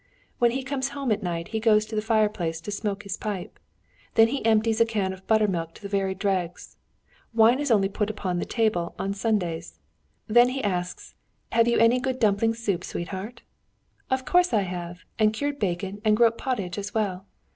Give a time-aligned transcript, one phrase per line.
[0.39, 3.59] "When he comes home at night he goes to the fireplace to smoke his pipe;
[4.15, 6.75] then he empties a can of buttermilk to the very dregs.
[7.35, 9.77] Wine is only put upon the table on Sundays.
[10.25, 11.13] Then he asks,
[11.51, 13.43] 'Have you any good dumpling soup, sweetheart?'
[14.09, 17.27] 'Of course I have, and cured bacon and groat pottage as well.'